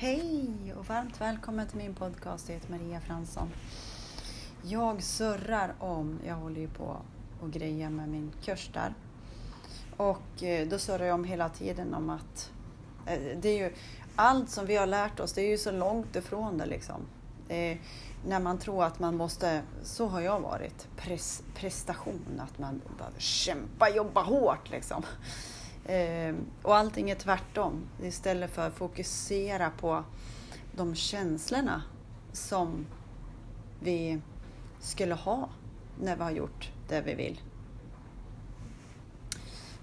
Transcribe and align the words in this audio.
Hej 0.00 0.74
och 0.78 0.86
varmt 0.86 1.20
välkommen 1.20 1.66
till 1.66 1.78
min 1.78 1.94
podcast. 1.94 2.48
Jag 2.48 2.54
heter 2.54 2.70
Maria 2.70 3.00
Fransson. 3.00 3.48
Jag 4.62 5.02
surrar 5.02 5.74
om, 5.78 6.20
jag 6.26 6.34
håller 6.34 6.60
ju 6.60 6.68
på 6.68 6.96
och 7.40 7.50
grejer 7.50 7.90
med 7.90 8.08
min 8.08 8.32
kurs 8.44 8.70
där. 8.72 8.94
Och 9.96 10.42
eh, 10.42 10.68
då 10.68 10.78
surrar 10.78 11.06
jag 11.06 11.14
om 11.14 11.24
hela 11.24 11.48
tiden 11.48 11.94
om 11.94 12.10
att 12.10 12.50
eh, 13.06 13.38
det 13.40 13.48
är 13.48 13.58
ju 13.58 13.74
allt 14.16 14.50
som 14.50 14.66
vi 14.66 14.76
har 14.76 14.86
lärt 14.86 15.20
oss, 15.20 15.32
det 15.32 15.42
är 15.42 15.50
ju 15.50 15.58
så 15.58 15.70
långt 15.70 16.16
ifrån 16.16 16.58
det 16.58 16.66
liksom. 16.66 17.00
Det 17.48 17.72
är, 17.72 17.80
när 18.26 18.40
man 18.40 18.58
tror 18.58 18.84
att 18.84 18.98
man 18.98 19.16
måste, 19.16 19.62
så 19.82 20.06
har 20.06 20.20
jag 20.20 20.40
varit, 20.40 20.88
Pres, 20.96 21.42
prestation, 21.54 22.40
att 22.40 22.58
man 22.58 22.82
behöver 22.98 23.20
kämpa, 23.20 23.88
jobba 23.88 24.22
hårt 24.22 24.70
liksom. 24.70 25.02
Ehm, 25.90 26.46
och 26.62 26.76
allting 26.76 27.10
är 27.10 27.14
tvärtom. 27.14 27.88
Istället 28.02 28.50
för 28.50 28.66
att 28.66 28.74
fokusera 28.74 29.70
på 29.70 30.04
de 30.72 30.94
känslorna 30.94 31.82
som 32.32 32.86
vi 33.80 34.20
skulle 34.80 35.14
ha 35.14 35.48
när 36.00 36.16
vi 36.16 36.22
har 36.22 36.30
gjort 36.30 36.70
det 36.88 37.00
vi 37.00 37.14
vill. 37.14 37.40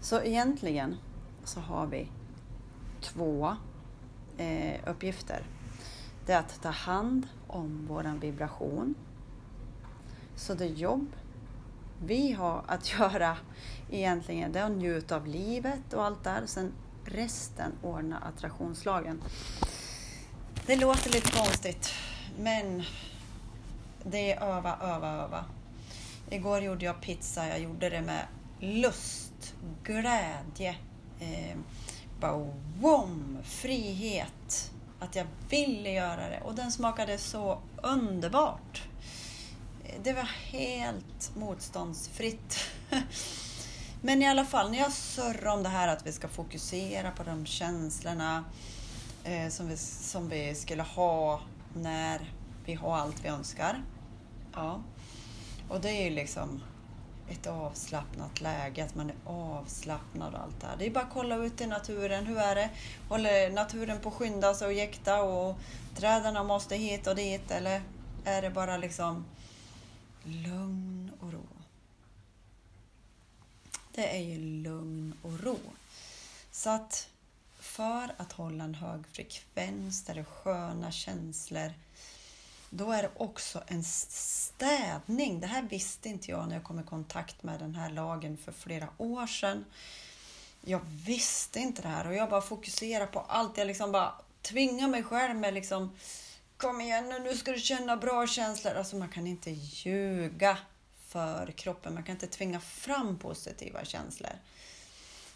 Så 0.00 0.22
egentligen 0.22 0.96
så 1.44 1.60
har 1.60 1.86
vi 1.86 2.08
två 3.00 3.56
eh, 4.38 4.80
uppgifter. 4.86 5.42
Det 6.26 6.32
är 6.32 6.38
att 6.38 6.62
ta 6.62 6.70
hand 6.70 7.28
om 7.46 7.86
våran 7.86 8.20
vibration. 8.20 8.94
Så 10.36 10.54
det 10.54 10.66
jobb 10.66 11.06
vi 12.02 12.32
har 12.32 12.64
att 12.66 12.92
göra 12.98 13.36
egentligen 13.90 14.52
det 14.52 14.60
är 14.60 14.64
att 14.64 14.72
njuta 14.72 15.16
av 15.16 15.26
livet 15.26 15.92
och 15.92 16.04
allt 16.04 16.24
där. 16.24 16.42
Sen 16.46 16.72
resten 17.04 17.72
ordna 17.82 18.18
attraktionslagen. 18.18 19.22
Det 20.66 20.76
låter 20.76 21.10
lite 21.10 21.32
konstigt, 21.32 21.92
men 22.38 22.82
det 24.04 24.32
är 24.32 24.42
öva, 24.42 24.76
öva, 24.82 25.12
öva. 25.12 25.44
Igår 26.30 26.60
gjorde 26.60 26.84
jag 26.84 27.00
pizza. 27.00 27.48
Jag 27.48 27.60
gjorde 27.60 27.90
det 27.90 28.00
med 28.00 28.26
lust, 28.60 29.54
glädje, 29.82 30.76
eh, 31.20 31.56
bara 32.20 32.50
wom, 32.80 33.38
frihet. 33.44 34.70
Att 34.98 35.16
jag 35.16 35.26
ville 35.48 35.90
göra 35.90 36.28
det 36.28 36.40
och 36.44 36.54
den 36.54 36.72
smakade 36.72 37.18
så 37.18 37.58
underbart. 37.82 38.82
Det 40.02 40.12
var 40.12 40.28
helt 40.50 41.36
motståndsfritt. 41.36 42.58
Men 44.00 44.22
i 44.22 44.26
alla 44.26 44.44
fall, 44.44 44.70
när 44.70 44.78
jag 44.78 44.92
surrar 44.92 45.52
om 45.52 45.62
det 45.62 45.68
här 45.68 45.88
att 45.88 46.06
vi 46.06 46.12
ska 46.12 46.28
fokusera 46.28 47.10
på 47.10 47.22
de 47.22 47.46
känslorna 47.46 48.44
eh, 49.24 49.48
som, 49.48 49.68
vi, 49.68 49.76
som 49.76 50.28
vi 50.28 50.54
skulle 50.54 50.82
ha 50.82 51.40
när 51.74 52.32
vi 52.64 52.74
har 52.74 52.96
allt 52.96 53.24
vi 53.24 53.28
önskar. 53.28 53.82
Ja. 54.54 54.80
Och 55.68 55.80
det 55.80 55.90
är 55.90 56.04
ju 56.04 56.10
liksom 56.10 56.62
ett 57.30 57.46
avslappnat 57.46 58.40
läge, 58.40 58.84
att 58.84 58.94
man 58.94 59.10
är 59.10 59.16
avslappnad 59.24 60.34
och 60.34 60.40
allt 60.40 60.60
det 60.60 60.66
här. 60.66 60.76
Det 60.78 60.86
är 60.86 60.90
bara 60.90 61.04
att 61.04 61.12
kolla 61.12 61.36
ut 61.36 61.60
i 61.60 61.66
naturen. 61.66 62.26
Hur 62.26 62.38
är 62.38 62.54
det? 62.54 62.70
Håller 63.08 63.50
naturen 63.50 64.00
på 64.00 64.08
att 64.08 64.14
skynda 64.14 64.54
sig 64.54 64.66
och 64.66 64.72
jäkta 64.72 65.22
och 65.22 65.58
träden 65.96 66.46
måste 66.46 66.76
hit 66.76 67.06
och 67.06 67.16
dit? 67.16 67.50
Eller 67.50 67.82
är 68.24 68.42
det 68.42 68.50
bara 68.50 68.76
liksom 68.76 69.24
lugn 70.24 71.12
och 71.20 71.32
ro? 71.32 71.46
Det 73.92 74.16
är 74.16 74.22
ju 74.22 74.38
lugn 74.38 75.14
och 75.22 75.40
ro. 75.40 75.58
Så 76.50 76.70
att 76.70 77.08
för 77.58 78.14
att 78.16 78.32
hålla 78.32 78.64
en 78.64 78.74
hög 78.74 79.06
frekvens 79.06 80.04
där 80.04 80.14
det 80.14 80.20
är 80.20 80.24
sköna 80.24 80.90
känslor 80.90 81.72
då 82.76 82.92
är 82.92 83.02
det 83.02 83.10
också 83.16 83.62
en 83.66 83.84
städning. 83.84 85.40
Det 85.40 85.46
här 85.46 85.62
visste 85.62 86.08
inte 86.08 86.30
jag 86.30 86.48
när 86.48 86.54
jag 86.54 86.64
kom 86.64 86.80
i 86.80 86.82
kontakt 86.82 87.42
med 87.42 87.58
den 87.58 87.74
här 87.74 87.90
lagen 87.90 88.36
för 88.36 88.52
flera 88.52 88.88
år 88.98 89.26
sedan. 89.26 89.64
Jag 90.60 90.80
visste 91.06 91.60
inte 91.60 91.82
det 91.82 91.88
här 91.88 92.06
och 92.06 92.14
jag 92.14 92.30
bara 92.30 92.40
fokuserade 92.40 93.06
på 93.06 93.20
allt. 93.20 93.58
Jag 93.58 93.66
liksom 93.66 93.92
bara 93.92 94.12
tvingade 94.42 94.90
mig 94.90 95.02
själv 95.02 95.36
med 95.36 95.54
liksom 95.54 95.90
Kom 96.56 96.80
igen 96.80 97.08
nu, 97.08 97.18
nu 97.18 97.36
ska 97.36 97.52
du 97.52 97.58
känna 97.58 97.96
bra 97.96 98.26
känslor. 98.26 98.74
Alltså 98.74 98.96
man 98.96 99.08
kan 99.08 99.26
inte 99.26 99.50
ljuga 99.50 100.58
för 101.08 101.52
kroppen. 101.56 101.94
Man 101.94 102.02
kan 102.02 102.14
inte 102.14 102.26
tvinga 102.26 102.60
fram 102.60 103.18
positiva 103.18 103.84
känslor. 103.84 104.32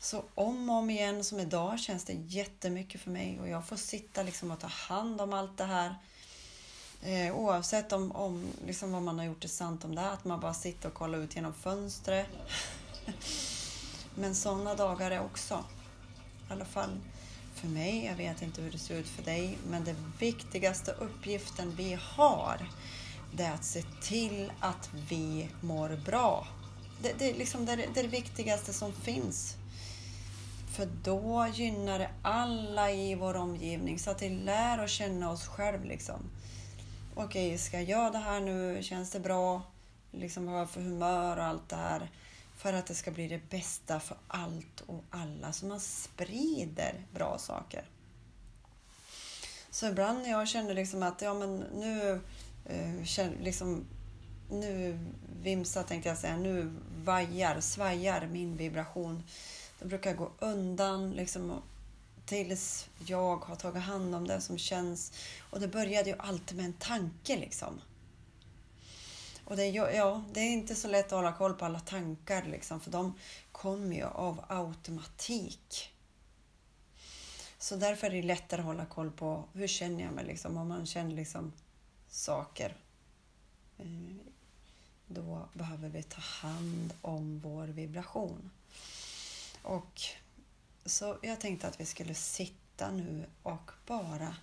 Så 0.00 0.24
om 0.34 0.70
och 0.70 0.76
om 0.76 0.90
igen, 0.90 1.24
som 1.24 1.40
idag, 1.40 1.80
känns 1.80 2.04
det 2.04 2.12
jättemycket 2.12 3.00
för 3.00 3.10
mig 3.10 3.40
och 3.40 3.48
jag 3.48 3.66
får 3.66 3.76
sitta 3.76 4.22
liksom 4.22 4.50
och 4.50 4.60
ta 4.60 4.66
hand 4.66 5.20
om 5.20 5.32
allt 5.32 5.58
det 5.58 5.64
här. 5.64 5.94
Eh, 7.02 7.36
oavsett 7.36 7.92
om, 7.92 8.12
om 8.12 8.46
liksom 8.66 8.92
vad 8.92 9.02
man 9.02 9.18
har 9.18 9.26
gjort 9.26 9.44
är 9.44 9.48
sant 9.48 9.84
om 9.84 9.94
det, 9.94 10.10
att 10.10 10.24
man 10.24 10.40
bara 10.40 10.54
sitter 10.54 10.88
och 10.88 10.94
kollar 10.94 11.18
ut 11.18 11.36
genom 11.36 11.54
fönstret. 11.54 12.26
Men 14.14 14.34
sådana 14.34 14.74
dagar 14.74 15.10
är 15.10 15.20
också. 15.20 15.64
I 16.48 16.52
alla 16.52 16.64
fall 16.64 17.00
för 17.58 17.68
mig, 17.68 18.04
jag 18.04 18.14
vet 18.14 18.42
inte 18.42 18.62
hur 18.62 18.70
det 18.70 18.78
ser 18.78 18.98
ut 18.98 19.08
för 19.08 19.22
dig, 19.22 19.58
men 19.70 19.84
den 19.84 20.12
viktigaste 20.18 20.92
uppgiften 20.92 21.74
vi 21.76 21.98
har 22.16 22.68
det 23.32 23.42
är 23.42 23.54
att 23.54 23.64
se 23.64 23.82
till 24.02 24.52
att 24.60 24.90
vi 25.08 25.48
mår 25.60 26.00
bra. 26.04 26.46
Det, 27.02 27.18
det, 27.18 27.32
liksom 27.32 27.66
det, 27.66 27.76
det 27.76 28.00
är 28.00 28.04
det 28.04 28.08
viktigaste 28.08 28.72
som 28.72 28.92
finns. 28.92 29.56
För 30.76 30.88
då 31.04 31.46
gynnar 31.54 31.98
det 31.98 32.10
alla 32.22 32.92
i 32.92 33.14
vår 33.14 33.36
omgivning 33.36 33.98
så 33.98 34.10
att 34.10 34.22
vi 34.22 34.28
lär 34.28 34.84
oss 34.84 34.90
känna 34.90 35.30
oss 35.30 35.46
själva. 35.46 35.84
Liksom. 35.84 36.20
Okej, 37.14 37.58
ska 37.58 37.76
jag 37.76 37.88
göra 37.88 38.10
det 38.10 38.18
här 38.18 38.40
nu? 38.40 38.82
Känns 38.82 39.10
det 39.10 39.20
bra? 39.20 39.62
Liksom 40.12 40.46
vad 40.46 40.52
har 40.54 40.60
jag 40.60 40.70
för 40.70 40.80
humör 40.80 41.36
och 41.36 41.44
allt 41.44 41.68
det 41.68 41.76
här? 41.76 42.10
För 42.58 42.72
att 42.72 42.86
det 42.86 42.94
ska 42.94 43.10
bli 43.10 43.28
det 43.28 43.50
bästa 43.50 44.00
för 44.00 44.16
allt 44.28 44.80
och 44.86 45.04
alla. 45.10 45.52
Så 45.52 45.66
man 45.66 45.80
sprider 45.80 47.06
bra 47.14 47.38
saker. 47.38 47.84
Så 49.70 49.86
ibland 49.86 50.22
när 50.22 50.30
jag 50.30 50.48
känner 50.48 50.74
liksom 50.74 51.02
att 51.02 51.22
ja, 51.22 51.34
men 51.34 51.58
nu 51.58 52.20
eh, 52.64 53.32
liksom, 53.40 53.84
nu 54.50 54.98
vimsar, 55.42 55.82
tänkte 55.82 56.08
jag 56.08 56.18
säga, 56.18 56.36
nu 56.36 56.74
vajar, 57.04 57.60
svajar 57.60 58.26
min 58.26 58.56
vibration. 58.56 59.22
Då 59.80 59.88
brukar 59.88 60.10
jag 60.10 60.18
gå 60.18 60.30
undan 60.38 61.10
liksom, 61.10 61.62
tills 62.26 62.88
jag 63.06 63.36
har 63.36 63.56
tagit 63.56 63.82
hand 63.82 64.14
om 64.14 64.26
det 64.26 64.40
som 64.40 64.58
känns. 64.58 65.12
Och 65.50 65.60
det 65.60 65.68
började 65.68 66.10
ju 66.10 66.16
alltid 66.18 66.56
med 66.56 66.66
en 66.66 66.72
tanke 66.72 67.36
liksom. 67.36 67.80
Och 69.48 69.56
det, 69.56 69.64
är, 69.64 69.90
ja, 69.90 70.24
det 70.32 70.40
är 70.40 70.52
inte 70.52 70.74
så 70.74 70.88
lätt 70.88 71.06
att 71.06 71.10
hålla 71.12 71.32
koll 71.32 71.54
på 71.54 71.64
alla 71.64 71.80
tankar 71.80 72.42
liksom, 72.42 72.80
för 72.80 72.90
de 72.90 73.14
kommer 73.52 73.96
ju 73.96 74.04
av 74.04 74.44
automatik. 74.48 75.90
Så 77.58 77.76
därför 77.76 78.06
är 78.06 78.10
det 78.10 78.22
lättare 78.22 78.60
att 78.60 78.66
hålla 78.66 78.86
koll 78.86 79.10
på 79.10 79.44
hur 79.52 79.66
känner 79.66 80.04
jag 80.04 80.12
mig 80.12 80.24
liksom, 80.24 80.56
om 80.56 80.68
man 80.68 80.86
känner 80.86 81.14
liksom 81.14 81.52
saker. 82.08 82.76
Eh, 83.78 83.86
då 85.06 85.48
behöver 85.52 85.88
vi 85.88 86.02
ta 86.02 86.20
hand 86.20 86.94
om 87.02 87.40
vår 87.40 87.66
vibration. 87.66 88.50
Och 89.62 90.00
så 90.84 91.18
jag 91.22 91.40
tänkte 91.40 91.68
att 91.68 91.80
vi 91.80 91.84
skulle 91.84 92.14
sitta 92.14 92.90
nu 92.90 93.26
och 93.42 93.70
bara 93.86 94.36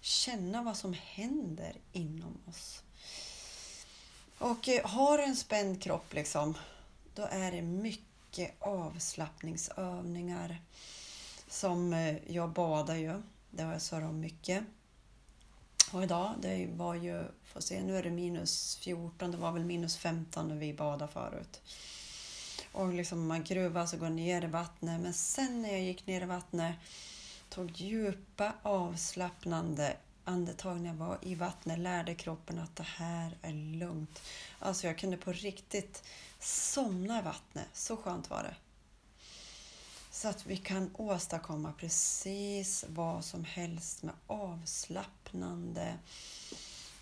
känna 0.00 0.62
vad 0.62 0.76
som 0.76 0.92
händer 0.92 1.76
inom 1.92 2.38
oss. 2.46 2.82
Och 4.38 4.68
eh, 4.68 4.86
har 4.86 5.18
du 5.18 5.24
en 5.24 5.36
spänd 5.36 5.82
kropp 5.82 6.14
liksom, 6.14 6.54
då 7.14 7.28
är 7.30 7.52
det 7.52 7.62
mycket 7.62 8.54
avslappningsövningar. 8.58 10.60
Som 11.48 11.92
eh, 11.92 12.32
jag 12.32 12.50
badar 12.50 12.94
ju, 12.94 13.22
det 13.50 13.62
har 13.62 13.72
jag 13.72 13.82
svarat 13.82 14.10
om 14.10 14.20
mycket. 14.20 14.64
Och 15.92 16.02
idag, 16.02 16.34
det 16.42 16.68
var 16.72 16.94
ju, 16.94 17.24
får 17.44 17.60
se, 17.60 17.82
nu 17.82 17.96
är 17.96 18.02
det 18.02 18.10
minus 18.10 18.76
14, 18.76 19.30
det 19.30 19.36
var 19.36 19.52
väl 19.52 19.64
minus 19.64 19.96
15 19.96 20.48
när 20.48 20.56
vi 20.56 20.74
badade 20.74 21.12
förut. 21.12 21.60
Och 22.72 22.94
liksom 22.94 23.26
man 23.26 23.44
gruvas 23.44 23.92
och 23.92 23.98
går 23.98 24.08
ner 24.08 24.44
i 24.44 24.46
vattnet. 24.46 25.00
Men 25.00 25.14
sen 25.14 25.62
när 25.62 25.72
jag 25.72 25.80
gick 25.80 26.06
ner 26.06 26.22
i 26.22 26.24
vattnet, 26.24 26.74
tog 27.48 27.70
djupa 27.70 28.52
avslappnande 28.62 29.96
andetag 30.26 30.80
när 30.80 30.88
jag 30.90 30.96
var 30.96 31.18
i 31.22 31.34
vattnet, 31.34 31.78
lärde 31.78 32.14
kroppen 32.14 32.58
att 32.58 32.76
det 32.76 32.82
här 32.82 33.38
är 33.42 33.52
lugnt. 33.52 34.22
Alltså 34.58 34.86
jag 34.86 34.98
kunde 34.98 35.16
på 35.16 35.32
riktigt 35.32 36.02
somna 36.40 37.18
i 37.18 37.22
vattnet. 37.22 37.68
Så 37.72 37.96
skönt 37.96 38.30
var 38.30 38.42
det. 38.42 38.54
Så 40.10 40.28
att 40.28 40.46
vi 40.46 40.56
kan 40.56 40.90
åstadkomma 40.94 41.72
precis 41.72 42.84
vad 42.88 43.24
som 43.24 43.44
helst 43.44 44.02
med 44.02 44.14
avslappnande 44.26 45.98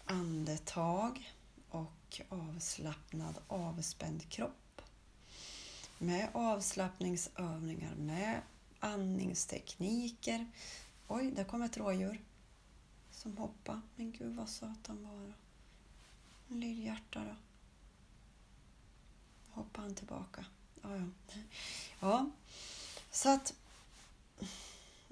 andetag 0.05 1.33
och 1.71 2.21
avslappnad 2.29 3.35
avspänd 3.49 4.29
kropp. 4.29 4.83
Med 5.99 6.29
avslappningsövningar, 6.33 7.95
med 7.95 8.41
andningstekniker. 8.81 10.47
Oj, 11.09 11.31
där 11.31 11.45
kom 11.45 11.63
ett 11.63 11.77
rådjur 11.77 12.21
som 13.25 13.37
hoppade. 13.37 13.81
Men 13.97 14.13
gud 14.13 14.35
vad 14.35 14.49
söt 14.49 14.87
han 14.87 15.03
var. 15.03 15.35
En 16.49 16.61
lillhjärta 16.61 17.25
då. 17.25 17.37
Hoppade 19.51 19.87
han 19.87 19.95
tillbaka. 19.95 20.45
Ja, 20.83 20.97
ja. 20.97 21.07
ja, 22.01 22.31
så 23.11 23.29
att 23.29 23.55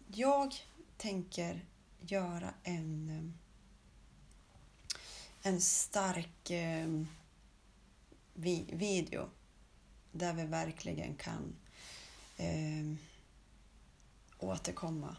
jag 0.06 0.54
tänker 0.96 1.64
göra 2.00 2.54
en, 2.62 3.08
eh, 3.08 3.24
en 5.42 5.60
stark 5.60 6.50
eh, 6.50 6.88
video 8.72 9.28
där 10.12 10.32
vi 10.32 10.44
verkligen 10.44 11.16
kan 11.16 11.56
eh, 12.36 12.94
återkomma 14.38 15.16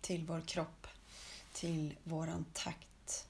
till 0.00 0.26
vår 0.26 0.40
kropp, 0.40 0.86
till 1.52 1.96
våran 2.04 2.44
takt, 2.52 3.28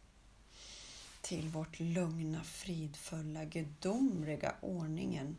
till 1.20 1.48
vårt 1.48 1.80
lugna, 1.80 2.44
fridfulla, 2.44 3.44
gudomliga 3.44 4.54
ordningen 4.60 5.36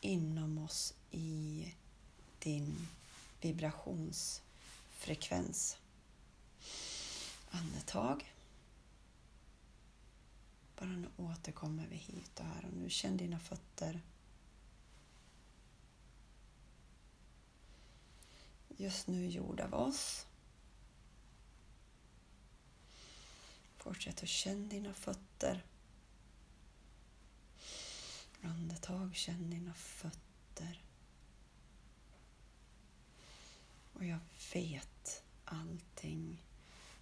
inom 0.00 0.58
oss 0.58 0.94
i 1.10 1.74
din 2.38 2.88
vibrationsfrekvens. 3.40 5.76
Andetag. 7.50 8.34
Bara 10.78 10.88
nu 10.88 11.08
återkommer 11.16 11.86
vi 11.86 11.96
hit 11.96 12.40
och 12.40 12.46
här 12.46 12.64
och 12.64 12.72
nu. 12.72 12.90
Känn 12.90 13.16
dina 13.16 13.38
fötter. 13.38 14.00
Just 18.68 19.06
nu 19.06 19.26
gjord 19.26 19.60
av 19.60 19.74
oss. 19.74 20.26
Fortsätt 23.88 24.22
att 24.22 24.28
känna 24.28 24.68
dina 24.68 24.94
fötter. 24.94 25.64
Andetag, 28.42 29.14
känn 29.14 29.50
dina 29.50 29.74
fötter. 29.74 30.82
Och 33.92 34.04
jag 34.04 34.18
vet 34.54 35.22
allting 35.44 36.44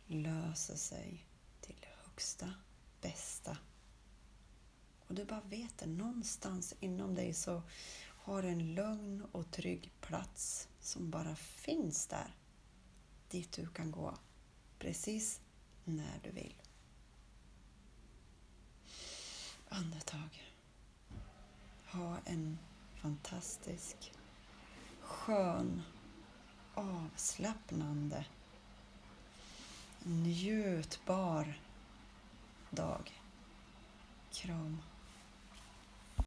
löser 0.06 0.77
sig 0.77 1.27
till 1.61 1.87
högsta, 2.05 2.55
bästa. 3.00 3.59
Och 5.06 5.15
du 5.15 5.25
bara 5.25 5.43
vet 5.43 5.79
det, 5.79 5.87
någonstans 5.87 6.75
inom 6.81 7.15
dig 7.15 7.35
så 7.35 7.62
har 8.00 8.43
du 8.43 8.49
en 8.49 8.75
lugn 8.75 9.27
och 9.33 9.50
trygg 9.50 9.93
plats 10.00 10.69
som 10.81 11.11
bara 11.11 11.37
finns 11.37 12.06
där. 12.06 12.37
Dit 13.29 13.53
du 13.53 13.69
kan 13.69 13.91
gå 13.91 14.19
precis 14.79 15.41
när 15.85 16.21
du 16.23 16.31
vill. 16.31 16.62
Andetag. 19.69 20.45
Ha 21.87 22.17
en 22.25 22.59
fantastisk, 22.95 24.13
skön, 25.01 25.83
avslappnande, 26.75 28.25
njutbar 30.05 31.55
dag. 32.71 33.21
Kram. 34.33 34.83